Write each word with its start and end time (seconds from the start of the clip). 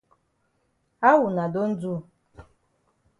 How 1.01 1.15
wuna 1.23 1.45
don 1.53 1.71
do? 1.81 1.91